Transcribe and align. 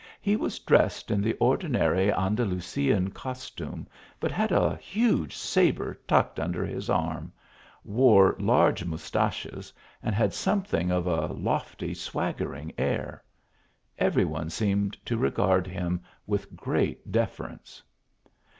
He 0.19 0.35
was 0.35 0.57
dressed 0.57 1.11
in 1.11 1.21
the 1.21 1.35
ordinary 1.35 2.09
An 2.09 2.33
dalusian 2.35 3.11
costume, 3.13 3.87
but 4.19 4.31
had 4.31 4.51
a 4.51 4.75
huge 4.77 5.35
sabre 5.37 5.93
tucked 6.07 6.39
under 6.39 6.65
his 6.65 6.89
arm, 6.89 7.31
wore 7.83 8.35
large 8.39 8.83
moustaches 8.83 9.71
and 10.01 10.15
had 10.15 10.33
something 10.33 10.89
of 10.89 11.05
a 11.05 11.27
lofty 11.27 11.93
swaggering 11.93 12.71
air. 12.79 13.23
Every 13.99 14.25
one 14.25 14.49
seemed 14.49 14.97
to 15.05 15.17
regard 15.19 15.67
him 15.67 16.01
with 16.25 16.55
great 16.55 17.11
deference. 17.11 17.83